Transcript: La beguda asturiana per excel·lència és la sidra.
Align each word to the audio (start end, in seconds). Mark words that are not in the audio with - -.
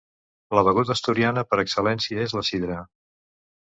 La 0.59 0.63
beguda 0.67 0.95
asturiana 0.95 1.45
per 1.53 1.61
excel·lència 1.67 2.29
és 2.29 2.37
la 2.41 2.47
sidra. 2.53 2.85